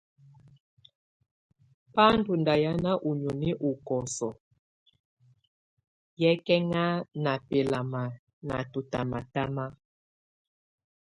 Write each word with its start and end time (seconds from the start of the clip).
Bá 1.93 2.05
ndɔ̀ 2.17 2.37
ndà 2.41 2.53
hìána 2.61 2.91
ú 3.07 3.09
nìóni 3.19 3.49
ú 3.67 3.69
kɔsɔɔ̀ 3.87 4.39
yɛkɛŋa 6.21 6.83
ná 7.23 7.31
bɛlama 7.47 8.03
ná 8.47 8.57
tɔtamatama. 8.71 9.65